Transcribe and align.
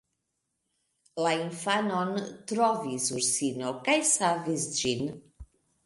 La 1.25 1.33
infanon 1.41 2.11
trovis 2.53 3.09
ursino 3.21 3.79
kaj 3.87 3.99
savis 4.17 4.71
ĝin. 4.83 5.19